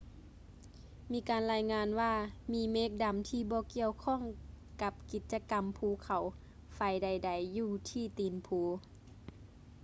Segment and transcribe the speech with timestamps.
[1.11, 2.13] ມີການລາຍງານວ່າ
[2.53, 4.21] ມີເມກດຳທີ່ບໍ່ກ່ຽວຂ້ອງ
[4.81, 6.23] ກັບກິດຈະກໍາພູເຂົາ
[6.75, 8.59] ໄຟໃດໆ ຢູ່ທີ່ຕີນພູ